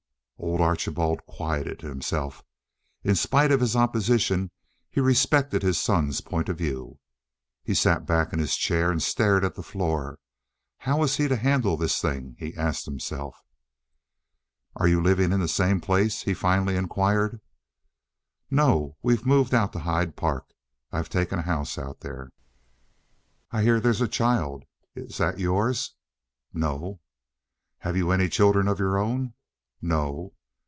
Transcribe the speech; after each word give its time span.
Old 0.43 0.59
Archibald 0.59 1.23
quieted 1.27 1.81
himself. 1.81 2.43
In 3.03 3.13
spite 3.13 3.51
of 3.51 3.59
his 3.61 3.75
opposition, 3.75 4.49
he 4.89 4.99
respected 4.99 5.61
his 5.61 5.79
son's 5.79 6.19
point 6.19 6.49
of 6.49 6.57
view. 6.57 6.97
He 7.63 7.75
sat 7.75 8.07
back 8.07 8.33
in 8.33 8.39
his 8.39 8.57
chair 8.57 8.89
and 8.89 9.01
stared 9.03 9.45
at 9.45 9.53
the 9.53 9.61
floor. 9.63 10.17
"How 10.79 10.97
was 10.97 11.17
he 11.17 11.27
to 11.27 11.35
handle 11.35 11.77
this 11.77 12.01
thing?" 12.01 12.35
he 12.39 12.55
asked 12.57 12.85
himself. 12.85 13.43
"Are 14.75 14.87
you 14.87 14.99
living 14.99 15.31
in 15.31 15.39
the 15.39 15.47
same 15.47 15.79
place?" 15.79 16.23
he 16.23 16.33
finally 16.33 16.75
inquired. 16.75 17.39
"No, 18.49 18.97
we've 19.03 19.27
moved 19.27 19.53
out 19.53 19.73
to 19.73 19.79
Hyde 19.81 20.15
Park. 20.15 20.49
I've 20.91 21.09
taken 21.09 21.37
a 21.37 21.43
house 21.43 21.77
out 21.77 21.99
there." 21.99 22.31
"I 23.51 23.61
hear 23.61 23.79
there's 23.79 24.01
a 24.01 24.07
child. 24.07 24.63
Is 24.95 25.19
that 25.19 25.37
yours?" 25.39 25.93
"No." 26.51 26.99
"Have 27.79 27.95
you 27.95 28.09
any 28.09 28.27
children 28.27 28.67
of 28.67 28.79
your 28.79 28.97
own?" 28.97 29.33
"No." 29.83 30.33